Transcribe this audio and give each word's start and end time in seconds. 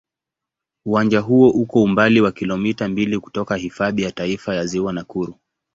Uwanja 0.85 1.19
huo 1.19 1.49
uko 1.49 1.83
umbali 1.83 2.21
wa 2.21 2.31
kilomita 2.31 2.87
mbili 2.87 3.19
kutoka 3.19 3.55
Hifadhi 3.55 4.01
ya 4.03 4.11
Taifa 4.11 4.55
ya 4.55 4.65
Ziwa 4.65 4.93
Nakuru. 4.93 5.35